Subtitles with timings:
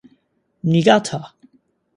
[0.71, 1.19] Niigata!